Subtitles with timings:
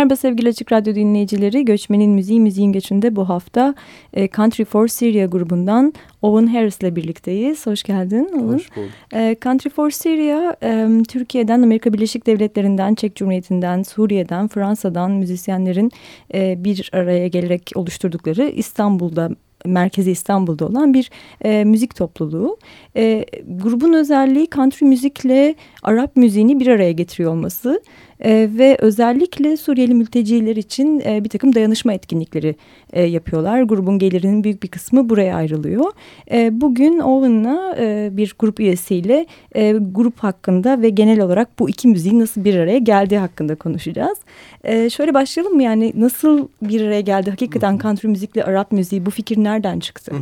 [0.00, 1.64] Merhaba sevgili Açık Radyo dinleyicileri.
[1.64, 3.74] Göçmenin Müziği Müziğin Göçü'nde bu hafta
[4.12, 5.92] e, Country for Syria grubundan
[6.22, 7.66] Owen Harris ile birlikteyiz.
[7.66, 8.52] Hoş geldin Owen.
[8.52, 8.90] Hoş bulduk.
[9.14, 15.90] E, Country for Syria e, Türkiye'den, Amerika Birleşik Devletleri'nden, Çek Cumhuriyeti'nden, Suriye'den, Fransa'dan müzisyenlerin
[16.34, 19.30] e, bir araya gelerek oluşturdukları İstanbul'da
[19.64, 21.10] merkezi İstanbul'da olan bir
[21.44, 22.58] e, müzik topluluğu.
[22.96, 27.82] E, grubun özelliği country müzikle Arap müziğini bir araya getiriyor olması
[28.24, 32.56] e, ve özellikle Suriyeli mülteciler için e, bir takım dayanışma etkinlikleri
[32.92, 33.62] e, yapıyorlar.
[33.62, 35.92] Grubun gelirinin büyük bir kısmı buraya ayrılıyor.
[36.30, 41.88] E, bugün Owen'la e, bir grup üyesiyle e, grup hakkında ve genel olarak bu iki
[41.88, 44.18] müziğin nasıl bir araya geldiği hakkında konuşacağız.
[44.64, 47.30] E, şöyle başlayalım mı yani nasıl bir araya geldi?
[47.30, 50.12] Hakikaten country müzikle Arap müziği bu fikir nereden çıktı?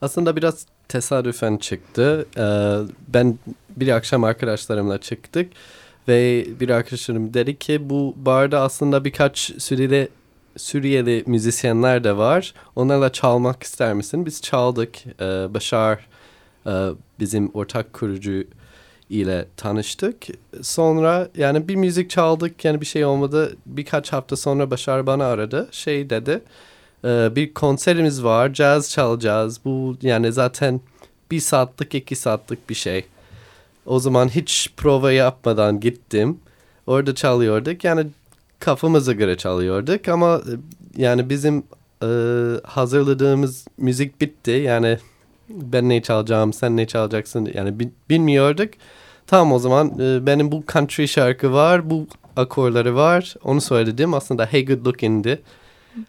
[0.00, 2.26] Aslında biraz tesadüfen çıktı.
[2.36, 2.42] Ee,
[3.08, 3.38] ben
[3.76, 5.52] bir akşam arkadaşlarımla çıktık
[6.08, 10.08] ve bir arkadaşlarım dedi ki bu barda aslında birkaç Suriyeli,
[10.56, 12.54] Suriyeli müzisyenler de var.
[12.76, 14.26] Onlarla çalmak ister misin?
[14.26, 14.96] Biz çaldık.
[15.20, 16.06] Ee, Başar
[16.66, 16.72] e,
[17.20, 18.44] bizim ortak kurucu
[19.10, 20.26] ile tanıştık.
[20.62, 23.56] Sonra yani bir müzik çaldık yani bir şey olmadı.
[23.66, 25.68] Birkaç hafta sonra Başar bana aradı.
[25.70, 26.40] Şey dedi
[27.04, 29.60] e, bir konserimiz var caz çalacağız.
[29.64, 30.80] Bu yani zaten
[31.30, 33.04] bir saatlik iki saatlik bir şey.
[33.88, 36.38] O zaman hiç prova yapmadan gittim.
[36.86, 37.84] Orada çalıyorduk.
[37.84, 38.06] Yani
[38.60, 40.52] kafamıza göre çalıyorduk ama e,
[41.02, 41.62] yani bizim
[42.02, 42.08] e,
[42.64, 44.50] hazırladığımız müzik bitti.
[44.50, 44.98] Yani
[45.48, 48.70] ben ne çalacağım, sen ne çalacaksın yani bi bilmiyorduk.
[49.26, 53.34] Tamam o zaman e, benim bu country şarkı var, bu akorları var.
[53.44, 54.14] Onu söyledim.
[54.14, 55.42] Aslında Hey Good Looking'di.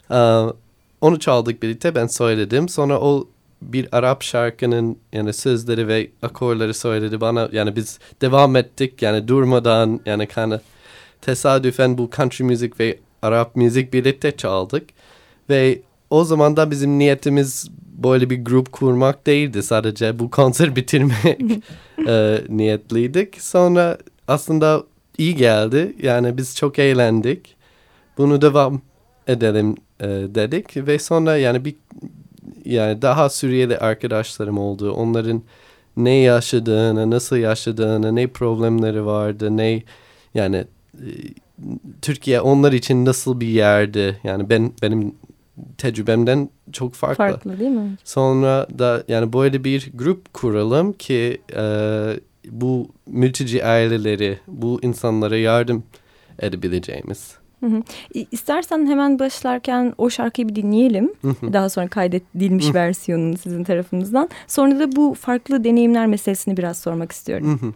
[0.10, 0.54] Uh,
[1.02, 2.70] onu çaldık birlikte ben söyledim.
[2.70, 3.28] Sonra o
[3.62, 7.50] bir Arap şarkının yani sözleri ve akorları söyledi bana.
[7.52, 10.54] Yani biz devam ettik yani durmadan yani kind
[11.22, 14.90] tesadüfen bu country müzik ve Arap müzik birlikte çaldık.
[15.50, 17.70] Ve o zaman da bizim niyetimiz
[18.04, 19.64] böyle bir grup kurmak değildi.
[19.64, 21.42] Sadece bu konser bitirmek
[22.08, 23.42] e, niyetliydik.
[23.42, 24.84] Sonra aslında
[25.18, 25.96] iyi geldi.
[26.02, 27.56] Yani biz çok eğlendik.
[28.18, 28.82] Bunu devam
[29.28, 31.76] edelim e, dedik ve sonra yani bir
[32.70, 34.92] yani daha Suriyeli arkadaşlarım oldu.
[34.92, 35.42] Onların
[35.98, 39.84] ne yaşadığını, nasıl yaşadığını, ne problemleri vardı, ne
[40.34, 41.08] yani e,
[42.02, 44.20] Türkiye onlar için nasıl bir yerdi?
[44.24, 45.16] Yani ben benim
[45.78, 47.16] tecrübemden çok farklı.
[47.16, 47.98] Farklı değil mi?
[48.04, 51.64] Sonra da yani böyle bir grup kuralım ki e,
[52.46, 55.84] bu mülteci aileleri, bu insanlara yardım
[56.40, 57.39] edebileceğimiz.
[57.60, 57.84] Hı hı.
[58.32, 61.14] İstersen hemen başlarken o şarkıyı bir dinleyelim.
[61.54, 64.30] Daha sonra kaydedilmiş versiyonunu sizin tarafınızdan.
[64.48, 67.74] Sonra da bu farklı deneyimler meselesini biraz sormak istiyorum.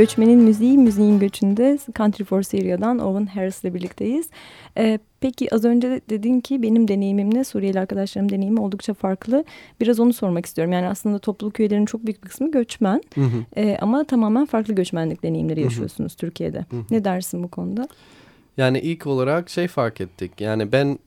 [0.00, 4.30] Göçmenin Müziği, Müziğin Göçünde Country for Syria'dan Owen Harris ile birlikteyiz.
[4.78, 9.44] Ee, peki az önce dedin ki benim deneyimimle Suriyeli arkadaşlarım deneyimi oldukça farklı.
[9.80, 10.72] Biraz onu sormak istiyorum.
[10.72, 13.02] Yani aslında topluluk üyelerinin çok büyük bir kısmı göçmen.
[13.14, 13.44] Hı hı.
[13.56, 16.18] Ee, ama tamamen farklı göçmenlik deneyimleri yaşıyorsunuz hı hı.
[16.18, 16.58] Türkiye'de.
[16.70, 16.84] Hı hı.
[16.90, 17.88] Ne dersin bu konuda?
[18.56, 20.32] Yani ilk olarak şey fark ettik.
[20.40, 20.98] Yani ben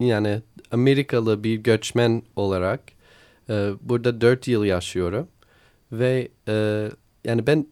[0.00, 0.40] yani
[0.70, 2.80] Amerikalı bir göçmen olarak
[3.50, 5.28] e, burada dört yıl yaşıyorum.
[5.92, 6.88] Ve e,
[7.24, 7.66] yani ben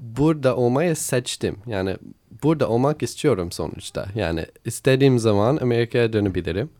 [0.00, 1.56] burada olmayı seçtim.
[1.66, 1.96] Yani
[2.42, 4.06] burada olmak istiyorum sonuçta.
[4.14, 6.70] Yani istediğim zaman Amerika'ya dönebilirim.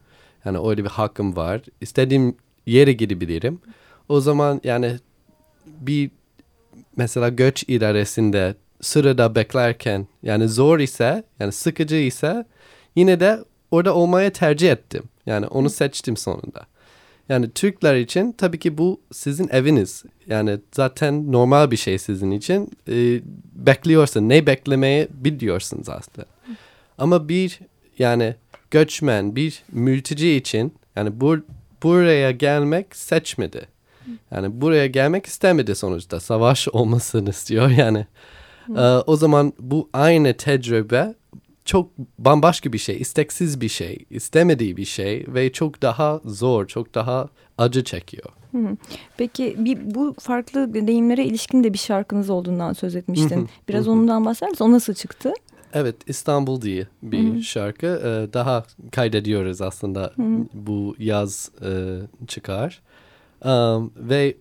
[0.44, 1.62] Yani öyle bir hakkım var.
[1.80, 3.60] İstediğim yere gidebilirim.
[4.08, 4.96] O zaman yani
[5.66, 6.10] bir
[6.96, 12.44] mesela göç idaresinde sırada beklerken yani zor ise yani sıkıcı ise
[12.96, 15.02] yine de orada olmaya tercih ettim.
[15.26, 16.66] Yani onu seçtim sonunda.
[17.28, 20.04] Yani Türkler için tabii ki bu sizin eviniz.
[20.26, 22.70] Yani zaten normal bir şey sizin için.
[22.88, 23.20] E,
[23.54, 24.28] bekliyorsun.
[24.28, 26.26] Ne beklemeyi biliyorsunuz aslında.
[26.98, 27.58] Ama bir
[27.98, 28.34] yani
[28.70, 31.38] göçmen, bir mülteci için yani bur
[31.82, 33.66] buraya gelmek seçmedi.
[34.30, 36.20] Yani buraya gelmek istemedi sonuçta.
[36.20, 38.06] Savaş olmasını istiyor yani.
[38.76, 41.14] E, o zaman bu aynı tecrübe
[41.64, 46.94] çok bambaşka bir şey, isteksiz bir şey, istemediği bir şey ve çok daha zor, çok
[46.94, 47.28] daha
[47.58, 48.28] acı çekiyor.
[49.16, 53.48] Peki bir, bu farklı deneyimlere ilişkin de bir şarkınız olduğundan söz etmiştin.
[53.68, 54.64] Biraz ondan bahseder misin?
[54.64, 55.32] O nasıl çıktı?
[55.72, 57.42] Evet, İstanbul diye bir Hı-hı.
[57.42, 57.86] şarkı.
[57.86, 60.46] Ee, daha kaydediyoruz aslında Hı-hı.
[60.52, 62.82] bu yaz e, çıkar.
[63.44, 64.36] Um, ve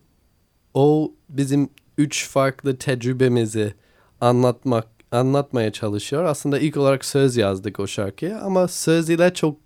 [0.74, 3.74] o bizim üç farklı tecrübemizi
[4.22, 6.24] anlatmak anlatmaya çalışıyor.
[6.24, 9.58] Aslında ilk olarak söz yazdık o şarkıya ama söz ile çok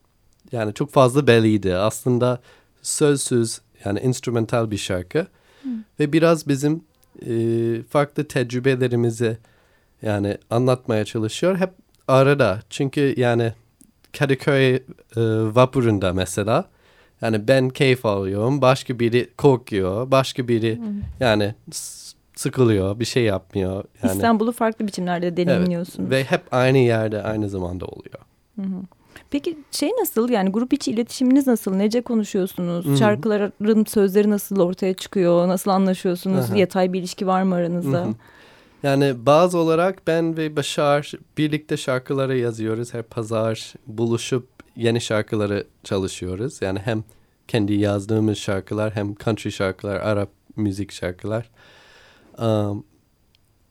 [0.52, 1.76] yani çok fazla belliydi.
[1.76, 2.40] Aslında
[2.82, 5.28] sözsüz yani instrumental bir şarkı
[5.62, 5.72] hmm.
[6.00, 6.84] ve biraz bizim
[7.22, 7.34] e,
[7.90, 9.38] farklı tecrübelerimizi
[10.02, 11.58] yani anlatmaya çalışıyor.
[11.58, 11.70] Hep
[12.08, 13.54] arada çünkü yani
[14.20, 14.82] Kadıköy e,
[15.56, 16.70] vapurunda mesela
[17.22, 21.02] yani ben keyif alıyorum, başka biri korkuyor, başka biri hmm.
[21.20, 21.56] yani
[22.36, 23.84] sıkılıyor, bir şey yapmıyor.
[24.04, 26.12] Yani, İstanbul'u farklı biçimlerde deneyimliyorsunuz.
[26.12, 28.20] Evet, ve hep aynı yerde aynı zamanda oluyor.
[28.56, 28.82] Hı hı.
[29.30, 31.76] Peki şey nasıl yani grup içi iletişiminiz nasıl?
[31.76, 32.86] Nece konuşuyorsunuz?
[32.86, 32.98] Hı -hı.
[32.98, 35.48] Şarkıların sözleri nasıl ortaya çıkıyor?
[35.48, 36.46] Nasıl anlaşıyorsunuz?
[36.46, 36.58] Aha.
[36.58, 38.02] Yatay bir ilişki var mı aranızda?
[38.02, 38.14] Hı -hı.
[38.84, 42.94] Yani bazı olarak ben ve Başar birlikte şarkıları yazıyoruz.
[42.94, 46.62] Her pazar buluşup yeni şarkıları çalışıyoruz.
[46.62, 47.04] Yani hem
[47.48, 51.50] kendi yazdığımız şarkılar hem country şarkılar, Arap müzik şarkılar.
[52.40, 52.86] Um,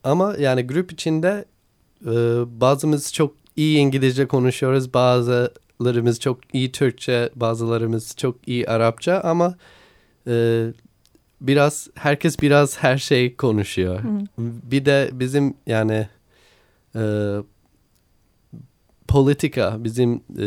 [0.05, 1.45] ama yani grup içinde
[2.07, 2.11] e,
[2.61, 9.57] bazımız çok iyi İngilizce konuşuyoruz, bazılarımız çok iyi Türkçe, bazılarımız çok iyi Arapça ama
[10.27, 10.67] e,
[11.41, 14.01] biraz herkes biraz her şey konuşuyor.
[14.01, 14.19] Hı.
[14.39, 16.09] Bir de bizim yani
[16.97, 17.35] e,
[19.09, 20.47] politika, bizim e,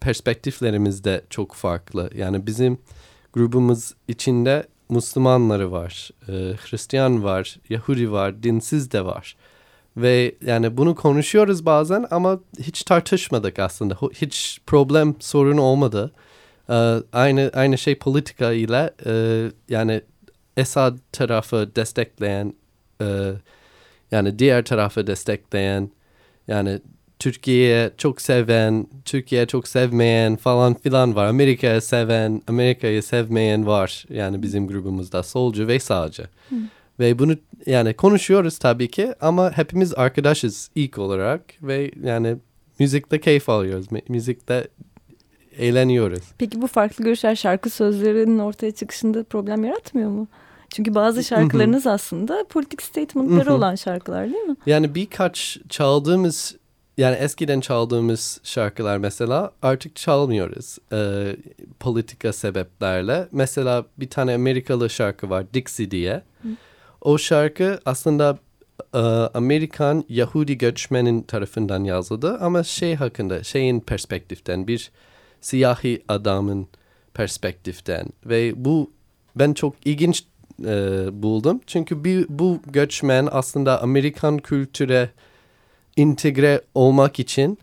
[0.00, 2.10] perspektiflerimiz de çok farklı.
[2.14, 2.78] Yani bizim
[3.32, 9.36] grubumuz içinde Müslümanları var, e, Hristiyan var, Yahudi var, dinsiz de var.
[9.96, 13.94] Ve yani bunu konuşuyoruz bazen ama hiç tartışmadık aslında.
[13.94, 16.12] Hiç problem sorun olmadı.
[16.70, 16.74] E,
[17.12, 20.02] aynı aynı şey politika ile e, yani
[20.56, 22.54] Esad tarafı destekleyen
[23.00, 23.32] e,
[24.10, 25.90] yani diğer tarafı destekleyen
[26.48, 26.80] yani
[27.22, 31.26] Türkiye'ye çok seven, Türkiye çok sevmeyen falan filan var.
[31.26, 34.04] Amerika'yı seven, Amerika'yı sevmeyen var.
[34.08, 36.22] Yani bizim grubumuzda solcu ve sağcı.
[36.48, 36.54] Hı.
[37.00, 37.36] Ve bunu
[37.66, 42.36] yani konuşuyoruz tabii ki ama hepimiz arkadaşız ilk olarak ve yani
[42.78, 43.86] müzikte keyif alıyoruz.
[44.08, 44.68] Müzikte
[45.58, 46.24] eğleniyoruz.
[46.38, 50.28] Peki bu farklı görüşler şarkı sözlerinin ortaya çıkışında problem yaratmıyor mu?
[50.74, 54.56] Çünkü bazı şarkılarınız aslında politik statementları olan şarkılar değil mi?
[54.66, 56.61] Yani birkaç çaldığımız
[56.98, 61.36] yani eskiden çaldığımız şarkılar mesela artık çalmıyoruz e,
[61.80, 63.28] politika sebeplerle.
[63.32, 66.22] Mesela bir tane Amerikalı şarkı var Dixie diye.
[66.42, 66.48] Hı.
[67.00, 68.38] O şarkı aslında
[68.94, 68.98] e,
[69.34, 74.90] Amerikan Yahudi göçmenin tarafından yazıldı ama şey hakkında şeyin perspektiften bir
[75.40, 76.68] siyahi adamın
[77.14, 78.90] perspektiften ve bu
[79.36, 80.24] ben çok ilginç
[80.64, 81.60] e, buldum.
[81.66, 85.10] Çünkü bir, bu göçmen aslında Amerikan kültüre
[85.96, 87.58] entegre olmak için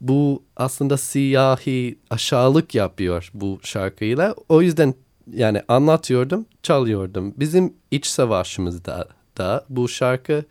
[0.00, 4.34] bu aslında siyahi aşağılık yapıyor bu şarkıyla.
[4.48, 4.94] O yüzden
[5.32, 7.34] yani anlatıyordum, çalıyordum.
[7.36, 10.44] Bizim iç savaşımızda da bu şarkı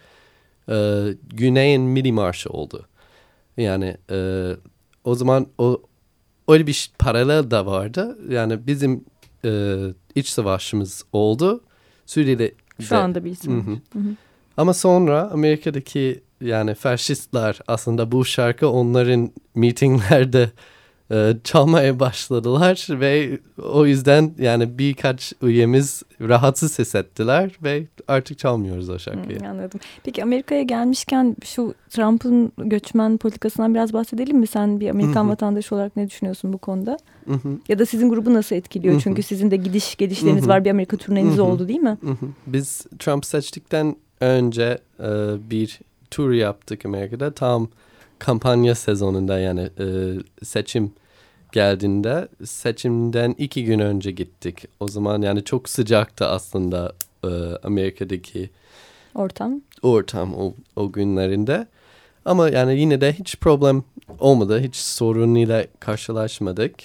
[0.69, 2.85] e, Güney'in mini marşı oldu.
[3.57, 4.49] Yani e,
[5.03, 5.81] o zaman o
[6.47, 8.17] öyle bir paralel de vardı.
[8.29, 9.05] Yani bizim
[9.45, 9.77] e,
[10.15, 11.61] iç savaşımız oldu.
[12.05, 13.67] Suriye'de şu anda bir isim.
[13.67, 13.99] Hı hı.
[13.99, 14.15] Hı hı.
[14.57, 20.49] Ama sonra Amerika'daki yani faşistler aslında bu şarkı onların mitinglerde
[21.11, 28.99] e, çalmaya başladılar ve o yüzden yani birkaç üyemiz rahatsız hissettiler ve artık çalmıyoruz o
[28.99, 29.39] şarkıyı.
[29.39, 29.79] Hmm, anladım.
[30.03, 34.47] Peki Amerika'ya gelmişken şu Trump'ın göçmen politikasından biraz bahsedelim mi?
[34.47, 36.97] Sen bir Amerikan vatandaşı olarak ne düşünüyorsun bu konuda?
[37.67, 39.01] Ya da sizin grubu nasıl etkiliyor?
[39.01, 40.65] Çünkü sizin de gidiş gelişleriniz var.
[40.65, 41.97] Bir Amerika turneniz oldu değil mi?
[42.47, 45.09] Biz Trump seçtikten önce e,
[45.49, 45.79] bir
[46.11, 47.33] tur yaptık Amerika'da.
[47.33, 47.69] Tam
[48.19, 49.85] kampanya sezonunda yani e,
[50.43, 50.93] seçim
[51.51, 54.65] geldiğinde seçimden iki gün önce gittik.
[54.79, 57.29] O zaman yani çok sıcaktı aslında e,
[57.63, 58.49] Amerika'daki
[59.15, 59.61] ortam.
[59.81, 61.67] Ortam o, o günlerinde.
[62.25, 63.83] Ama yani yine de hiç problem
[64.19, 64.59] olmadı.
[64.59, 66.75] Hiç sorunuyla karşılaşmadık.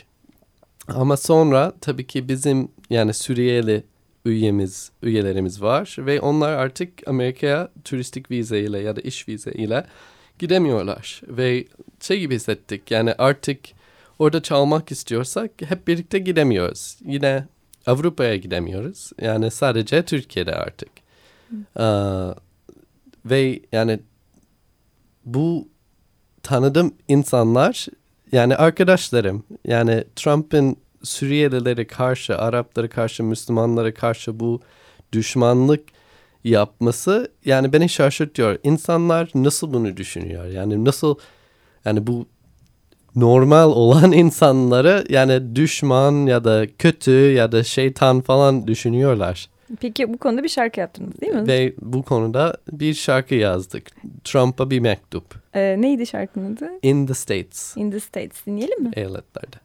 [0.89, 3.85] Ama sonra tabii ki bizim yani Suriyeli
[4.25, 9.87] üyemiz, üyelerimiz var ve onlar artık Amerika'ya turistik vize ile ya da iş vize ile
[10.39, 11.21] gidemiyorlar.
[11.29, 11.65] Ve
[12.01, 13.61] şey gibi hissettik yani artık
[14.19, 16.99] orada çalmak istiyorsak hep birlikte gidemiyoruz.
[17.05, 17.47] Yine
[17.87, 19.11] Avrupa'ya gidemiyoruz.
[19.21, 20.89] Yani sadece Türkiye'de artık.
[21.77, 21.85] Ee,
[23.25, 24.01] ve yani
[25.25, 25.69] bu
[26.43, 27.87] tanıdığım insanlar
[28.33, 34.61] yani arkadaşlarım yani Trump'ın Suriyelilere karşı, Araplara karşı, Müslümanlara karşı bu
[35.13, 35.81] düşmanlık
[36.45, 38.59] yapması yani beni şaşırtıyor.
[38.63, 40.47] İnsanlar nasıl bunu düşünüyor?
[40.47, 41.15] Yani nasıl
[41.85, 42.27] yani bu
[43.17, 49.49] normal olan insanları yani düşman ya da kötü ya da şeytan falan düşünüyorlar.
[49.81, 51.47] Peki bu konuda bir şarkı yaptınız değil mi?
[51.47, 53.91] Ve bu konuda bir şarkı yazdık.
[54.25, 55.25] Trump'a bir mektup.
[55.55, 56.71] Ee, neydi şarkının adı?
[56.83, 57.77] In the States.
[57.77, 58.47] In the States.
[58.47, 58.91] Dinleyelim mi?
[58.97, 59.57] Eyaletlerde.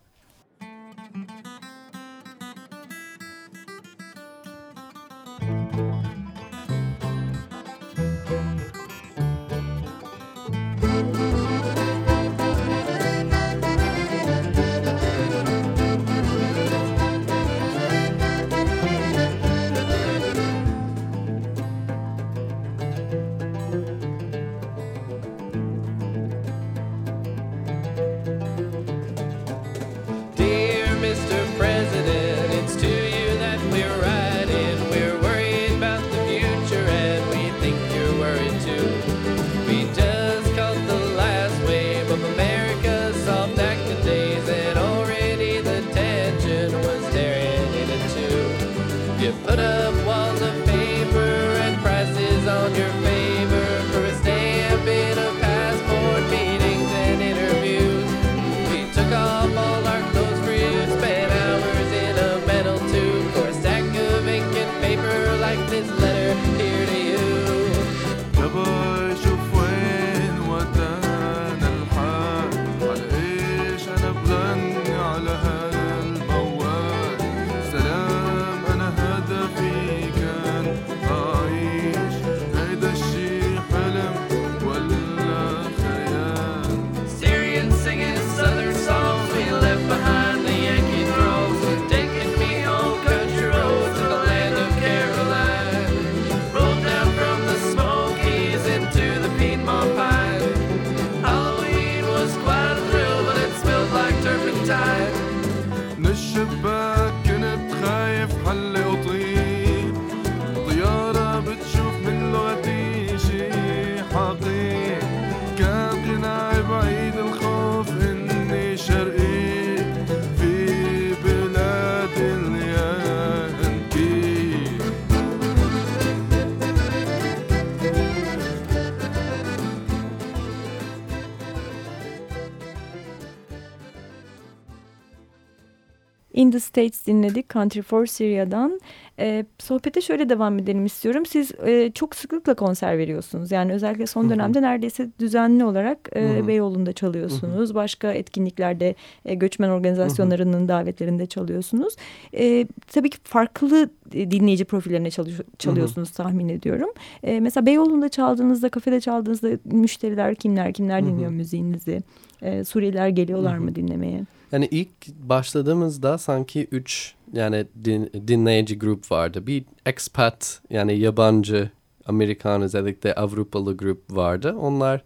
[136.49, 138.79] In the States dinledik Country for Syria'dan.
[139.19, 141.25] E, sohbete şöyle devam edelim istiyorum.
[141.25, 143.51] Siz e, çok sıklıkla konser veriyorsunuz.
[143.51, 147.75] Yani özellikle son dönemde neredeyse düzenli olarak e, Beyoğlu'nda çalıyorsunuz.
[147.75, 151.95] Başka etkinliklerde e, göçmen organizasyonlarının davetlerinde çalıyorsunuz.
[152.33, 156.89] E, tabii ki farklı dinleyici profillerine çalış, çalıyorsunuz tahmin ediyorum.
[157.23, 162.01] E, mesela Beyoğlu'nda çaldığınızda, kafede çaldığınızda müşteriler kimler, kimler dinliyor müziğinizi?
[162.41, 164.25] E, Suriyeliler geliyorlar mı dinlemeye?
[164.51, 169.47] Yani ilk başladığımızda sanki üç yani din, dinleyici grup vardı.
[169.47, 171.69] Bir expat yani yabancı
[172.05, 174.55] Amerikan özellikle Avrupalı grup vardı.
[174.59, 175.03] Onlar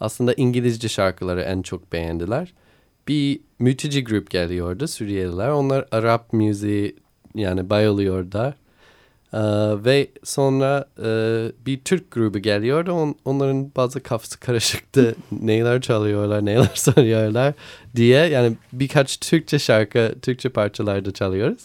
[0.00, 2.52] aslında İngilizce şarkıları en çok beğendiler.
[3.08, 5.48] Bir mülteci grup geliyordu Suriyeliler.
[5.48, 6.96] Onlar Arap müziği
[7.34, 8.54] yani bayılıyorlar.
[9.34, 9.38] Ee,
[9.84, 11.06] ve sonra e,
[11.66, 12.92] bir Türk grubu geliyordu.
[12.92, 15.14] On, onların bazı kafası karışıktı.
[15.32, 17.54] neler çalıyorlar, neler söylüyorlar
[17.96, 18.26] diye.
[18.26, 21.62] Yani birkaç Türkçe şarkı, Türkçe parçalarda çalıyoruz.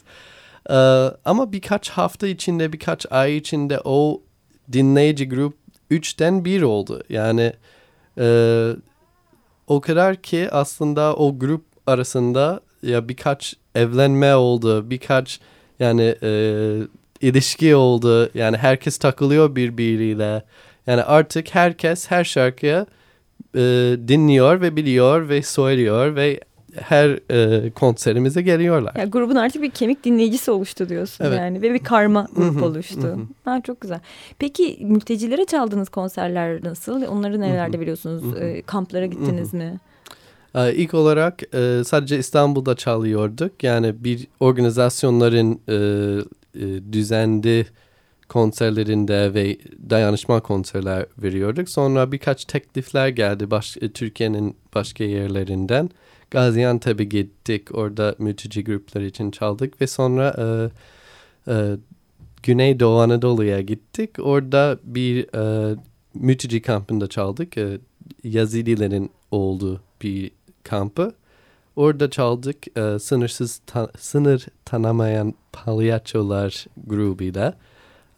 [0.70, 0.74] Ee,
[1.26, 4.22] ama birkaç hafta içinde, birkaç ay içinde o
[4.72, 5.54] dinleyici grup
[5.90, 7.04] üçten bir oldu.
[7.10, 7.54] Yani
[8.18, 8.70] e,
[9.68, 15.40] o kadar ki aslında o grup arasında ya birkaç evlenme oldu, birkaç
[15.80, 16.30] yani e,
[17.26, 18.30] ilişki oldu.
[18.34, 20.44] Yani herkes takılıyor birbiriyle.
[20.88, 22.86] Yani artık herkes her şarkıya
[23.56, 23.62] e,
[24.08, 26.40] dinliyor ve biliyor ve söylüyor ve
[26.80, 28.94] her e, konserimize geliyorlar.
[28.98, 31.40] Yani grubun artık bir kemik dinleyicisi oluştu diyorsun evet.
[31.40, 33.20] yani ve bir karma grup oluştu.
[33.46, 34.00] ha, çok güzel.
[34.40, 37.02] Peki mültecilere çaldığınız konserler nasıl?
[37.06, 38.42] Onları nerelerde biliyorsunuz?
[38.42, 39.80] E, kamplara gittiniz mi?
[40.56, 43.64] Ee, ilk olarak e, sadece İstanbul'da çalıyorduk.
[43.64, 45.78] Yani bir organizasyonların e,
[46.56, 47.66] e, düzenli
[48.30, 49.58] konserlerinde ve
[49.90, 51.70] dayanışma konserler veriyorduk.
[51.70, 55.90] Sonra birkaç teklifler geldi baş, e, Türkiye'nin başka yerlerinden.
[56.32, 57.76] Gaziantep'e gittik.
[57.76, 61.76] Orada mülteci gruplar için çaldık ve sonra e, e,
[62.44, 64.10] Güneydoğu Anadolu'ya gittik.
[64.20, 65.76] Orada bir e,
[66.14, 67.58] mülteci kampında çaldık.
[67.58, 67.78] E,
[68.24, 70.32] Yazidilerin olduğu bir
[70.64, 71.14] kampı.
[71.76, 77.58] Orada çaldık e, sınırsız ta, sınır tanımayan palyaçolar grubuyla.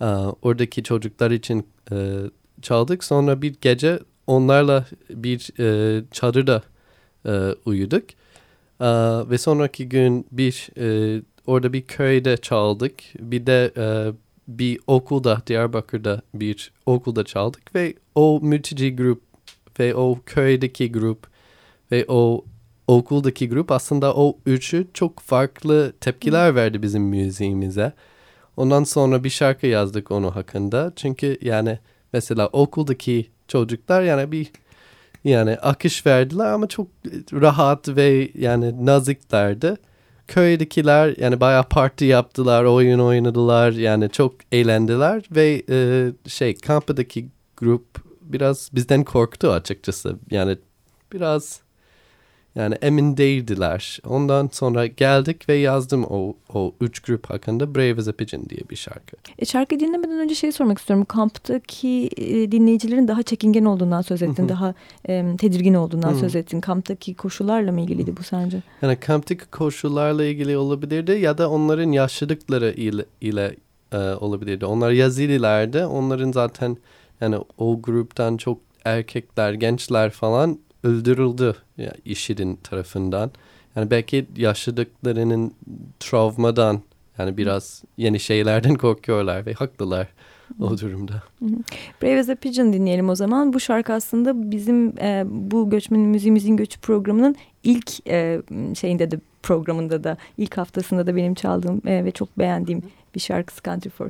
[0.02, 0.06] E,
[0.42, 2.18] oradaki çocuklar için e,
[2.62, 3.04] çaldık.
[3.04, 6.64] Sonra bir gece onlarla bir e, çadırda
[7.26, 8.04] e, uyuduk.
[8.80, 8.88] E,
[9.30, 12.94] ve sonraki gün bir e, orada bir köyde çaldık.
[13.20, 14.14] Bir de e,
[14.48, 19.22] bir okulda Diyarbakır'da bir okulda çaldık ve o mülteci grup
[19.80, 21.28] ve o köydeki grup
[21.92, 22.46] ve o
[22.88, 27.94] okuldaki grup aslında o üçü çok farklı tepkiler verdi bizim müziğimize.
[28.58, 30.94] Ondan sonra bir şarkı yazdık onu hakkında.
[30.96, 31.80] Çünkü yani
[32.14, 34.52] mesela okuldaki çocuklar yani bir
[35.24, 36.88] yani akış verdiler ama çok
[37.34, 39.76] rahat ve yani naziklerdi.
[40.28, 47.86] Köydekiler yani bayağı parti yaptılar, oyun oynadılar yani çok eğlendiler ve e, şey kampdaki grup
[48.22, 50.16] biraz bizden korktu açıkçası.
[50.32, 50.58] Yani
[51.14, 51.62] biraz
[52.58, 54.00] yani emin değildiler.
[54.08, 58.62] Ondan sonra geldik ve yazdım o, o üç grup hakkında Brave as a Pigeon diye
[58.70, 59.18] bir şarkı.
[59.40, 61.06] E, şarkı dinlemeden önce şey sormak istiyorum.
[61.06, 64.50] Kamptaki e, dinleyicilerin daha çekingen olduğundan söz ettin.
[64.50, 64.74] daha
[65.10, 66.62] e, tedirgin olduğundan söz ettin.
[66.62, 68.62] Kamptaki koşullarla mı ilgiliydi bu sence?
[68.82, 73.56] Yani kamptaki koşullarla ilgili olabilirdi ya da onların yaşadıkları ile, ile
[73.92, 74.66] e, olabilirdi.
[74.66, 75.86] Onlar Yazililerdi.
[75.86, 76.78] Onların zaten
[77.22, 83.32] yani o gruptan çok erkekler, gençler falan öldürüldü yani IŞİD'in tarafından.
[83.76, 85.54] Yani belki yaşadıklarının
[86.00, 86.82] travmadan
[87.18, 90.08] yani biraz yeni şeylerden korkuyorlar ve haklılar
[90.60, 91.24] o durumda.
[92.02, 93.54] Brave as a Pigeon dinleyelim o zaman.
[93.54, 98.42] Bu şarkı aslında bizim e, bu göçmenin müziğimizin göçü programının ilk e,
[98.80, 102.82] şeyinde de programında da ilk haftasında da benim çaldığım e, ve çok beğendiğim
[103.16, 104.10] bir şarkı Country for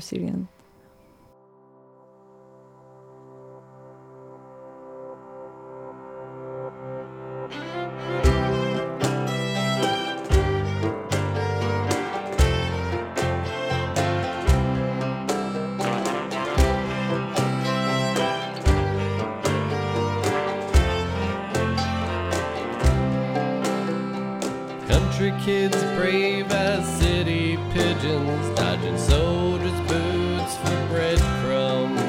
[24.88, 25.40] Syrian.
[25.40, 32.02] kids brave as city pigeons, dodging soldiers' boots for breadcrumbs.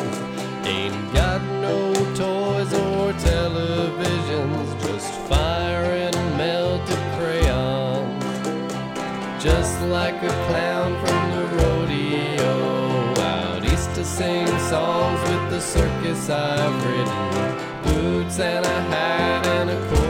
[0.66, 8.20] Ain't got no toys or televisions, just fire and melted crayon.
[9.40, 16.30] Just like a clown from the rodeo, out east to sing songs with the circus
[16.30, 17.84] I've ridden.
[17.84, 20.07] Boots and a hat and a accordion,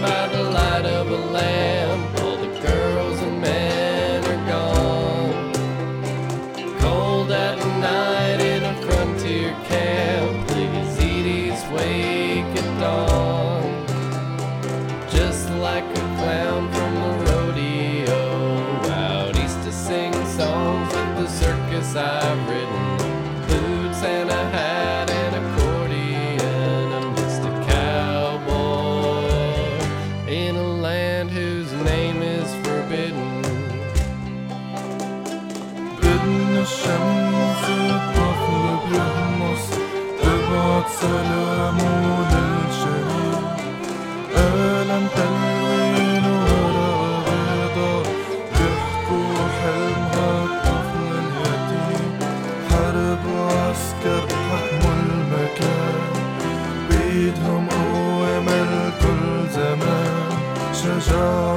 [0.00, 1.87] by the light of a lamp,
[61.08, 61.47] control.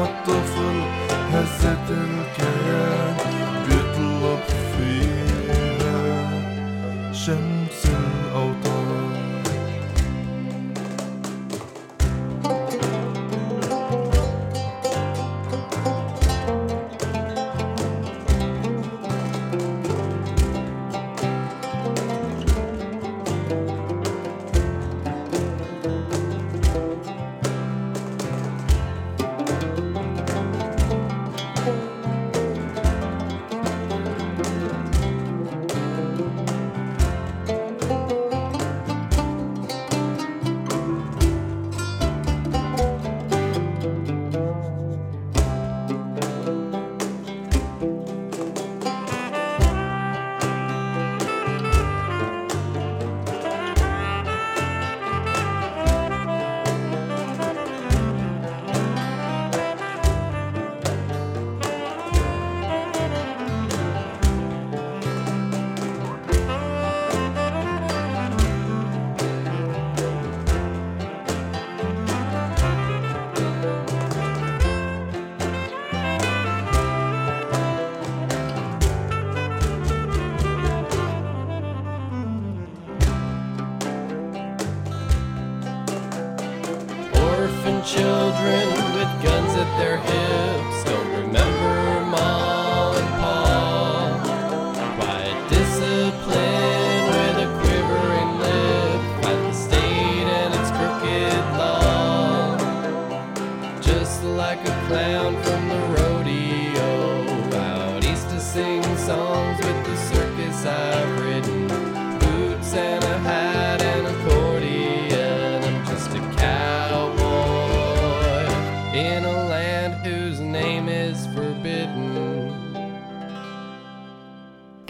[88.52, 90.81] children with guns at their hips.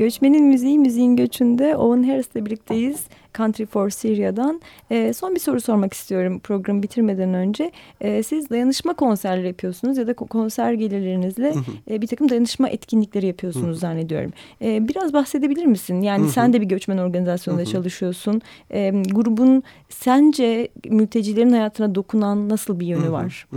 [0.02, 3.04] Göçmenin Müziği, Müziğin Göçü'nde Owen Harris'le birlikteyiz.
[3.38, 4.62] Country for Syria'dan.
[4.90, 7.72] E, son bir soru sormak istiyorum programı bitirmeden önce.
[8.02, 11.54] E, siz dayanışma konserleri yapıyorsunuz ya da konser gelirlerinizle
[11.90, 14.34] e, bir takım dayanışma etkinlikleri yapıyorsunuz zannediyorum.
[14.62, 16.02] E, biraz bahsedebilir misin?
[16.02, 18.42] Yani sen de bir göçmen organizasyonunda çalışıyorsun.
[18.72, 23.48] E, grubun sence mültecilerin hayatına dokunan nasıl bir yönü var?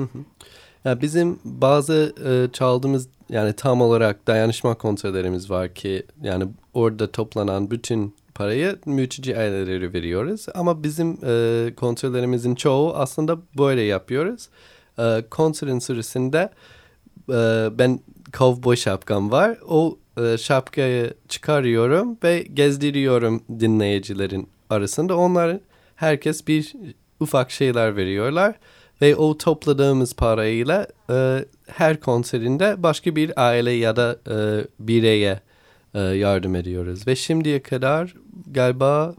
[0.85, 7.71] Ya bizim bazı e, çaldığımız yani tam olarak dayanışma konserlerimiz var ki yani orada toplanan
[7.71, 10.47] bütün parayı mülteci aileleri veriyoruz.
[10.55, 14.49] Ama bizim e, konserlerimizin çoğu aslında böyle yapıyoruz.
[14.99, 16.53] E, konserin sırasında
[17.29, 18.01] e, ben
[18.39, 19.59] kovboy şapkam var.
[19.69, 25.17] O e, şapkayı çıkarıyorum ve gezdiriyorum dinleyicilerin arasında.
[25.17, 25.59] Onlar
[25.97, 26.75] herkes bir
[27.21, 28.55] ufak şeyler veriyorlar.
[29.03, 34.37] Ve o topladığımız parayla e, her konserinde başka bir aile ya da e,
[34.79, 35.41] bireye
[35.95, 37.07] e, yardım ediyoruz.
[37.07, 38.15] Ve şimdiye kadar
[38.51, 39.15] galiba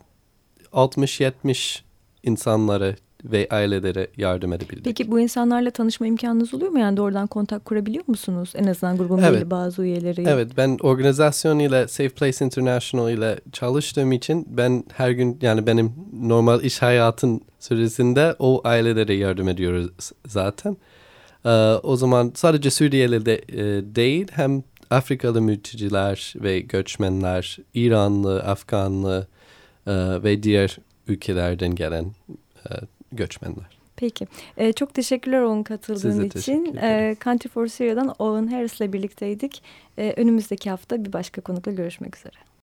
[0.73, 1.79] 60-70
[2.23, 2.95] insanlara
[3.31, 4.85] ve ailelere yardım edebildik.
[4.85, 6.79] Peki bu insanlarla tanışma imkanınız oluyor mu?
[6.79, 8.53] Yani doğrudan kontak kurabiliyor musunuz?
[8.55, 9.33] En azından grubun evet.
[9.33, 10.23] belli bazı üyeleri.
[10.27, 15.93] Evet ben organizasyon ile Safe Place International ile çalıştığım için ben her gün yani benim
[16.21, 20.77] normal iş hayatın süresinde o ailelere yardım ediyoruz zaten.
[21.45, 21.49] Ee,
[21.83, 29.27] o zaman sadece Suriyeli de e, değil hem Afrikalı mülteciler ve göçmenler, İranlı, Afganlı
[29.87, 32.05] e, ve diğer ülkelerden gelen
[32.69, 32.69] e,
[33.11, 33.77] göçmenler.
[33.95, 34.27] Peki.
[34.57, 36.75] Ee, çok teşekkürler onun katıldığın için.
[36.81, 39.63] Ee, Country for Syria'dan Owen Harris'le birlikteydik.
[39.97, 42.44] Ee, önümüzdeki hafta bir başka konukla görüşmek üzere.